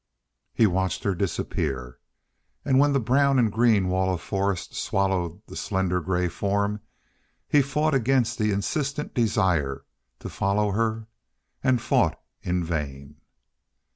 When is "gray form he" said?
6.01-7.61